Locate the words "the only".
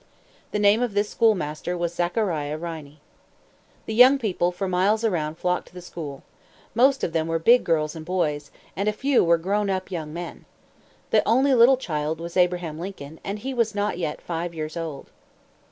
11.11-11.53